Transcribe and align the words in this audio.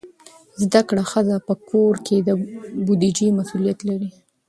زده 0.63 0.81
کړه 0.89 1.03
ښځه 1.11 1.35
په 1.47 1.53
کور 1.69 1.93
کې 2.05 2.17
د 2.27 2.29
بودیجې 2.85 3.27
مسئولیت 3.39 3.79
لري. 3.89 4.09